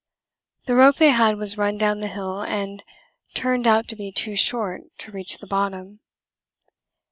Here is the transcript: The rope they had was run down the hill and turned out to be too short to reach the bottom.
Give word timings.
The 0.65 0.73
rope 0.73 0.95
they 0.95 1.11
had 1.11 1.37
was 1.37 1.59
run 1.59 1.77
down 1.77 1.99
the 1.99 2.07
hill 2.07 2.41
and 2.41 2.81
turned 3.35 3.67
out 3.67 3.87
to 3.89 3.95
be 3.95 4.11
too 4.11 4.35
short 4.35 4.81
to 4.97 5.11
reach 5.11 5.37
the 5.37 5.45
bottom. 5.45 5.99